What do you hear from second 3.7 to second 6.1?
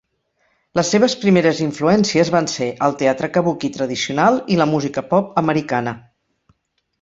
tradicional i la música pop americana.